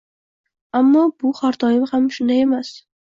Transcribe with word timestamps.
ammo 0.79 1.03
bu 1.25 1.33
har 1.41 1.59
doim 1.65 1.85
ham 1.93 2.09
shunday 2.17 2.43
emas; 2.47 2.73